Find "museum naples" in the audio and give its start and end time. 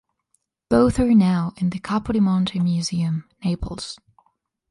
2.59-3.99